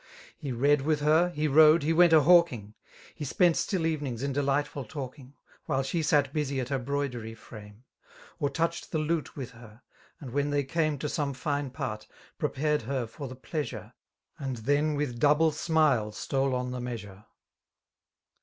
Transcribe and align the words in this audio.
He 0.35 0.51
read 0.51 0.79
witii 0.79 1.05
her^ 1.05 1.31
he 1.31 1.47
rode, 1.47 1.83
he 1.83 1.93
went 1.93 2.11
a 2.11 2.21
hawking. 2.21 2.73
He 3.13 3.23
spent 3.23 3.55
still 3.55 3.85
evenings 3.85 4.23
in 4.23 4.33
di^htful 4.33 4.89
talking, 4.89 5.35
Mlule 5.69 5.85
she 5.85 6.01
sat 6.01 6.33
busy 6.33 6.59
at 6.59 6.69
her 6.69 6.79
broidery 6.79 7.35
frame; 7.35 7.83
Or 8.39 8.49
touched 8.49 8.89
the 8.91 8.97
lute 8.97 9.35
with 9.35 9.51
her, 9.51 9.83
and 10.19 10.31
when 10.31 10.49
they 10.49 10.63
came 10.63 10.97
To 10.97 11.07
some 11.07 11.35
fine 11.35 11.69
part, 11.69 12.07
prepared 12.39 12.81
her 12.81 13.05
for 13.05 13.27
the 13.27 13.37
{Measure, 13.53 13.93
And 14.39 14.55
then 14.65 14.95
with 14.95 15.19
double 15.19 15.51
smile 15.51 16.11
stole 16.13 16.55
on 16.55 16.71
the 16.71 16.79
noeasure. 16.79 17.25